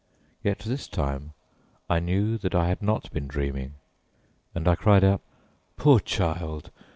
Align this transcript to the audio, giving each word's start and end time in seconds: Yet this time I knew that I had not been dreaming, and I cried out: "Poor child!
Yet 0.43 0.57
this 0.57 0.87
time 0.87 1.33
I 1.87 1.99
knew 1.99 2.39
that 2.39 2.55
I 2.55 2.67
had 2.69 2.81
not 2.81 3.11
been 3.11 3.27
dreaming, 3.27 3.75
and 4.55 4.67
I 4.67 4.73
cried 4.73 5.03
out: 5.03 5.21
"Poor 5.77 5.99
child! 5.99 6.71